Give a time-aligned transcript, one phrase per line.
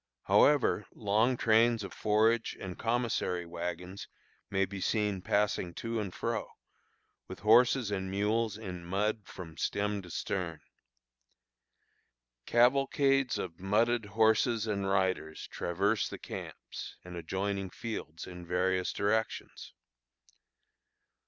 [0.23, 4.07] However, long trains of forage and commissary wagons
[4.49, 6.49] may be seen passing to and fro,
[7.27, 10.59] with horses and mules in mud from "stem to stern."
[12.47, 19.75] Cavalcades of mudded horses and riders traverse the camps and adjoining fields in various directions.